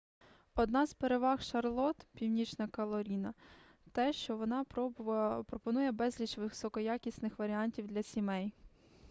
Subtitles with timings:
[0.55, 3.33] одна з переваг шарлотт північна кароліна
[3.91, 4.65] те що воно
[5.47, 8.53] пропонує безліч високоякісних варіантів для сімей